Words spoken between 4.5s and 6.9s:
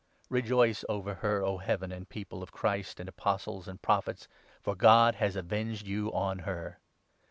for God has avenged you on her